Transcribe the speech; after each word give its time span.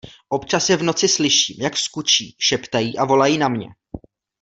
Občas 0.29 0.69
je 0.69 0.77
v 0.77 0.83
noci 0.83 1.07
slyším, 1.07 1.57
jak 1.59 1.77
skučí, 1.77 2.35
šeptají 2.39 2.97
a 2.97 3.05
volají 3.05 3.37
na 3.37 3.49
mě. 3.49 3.67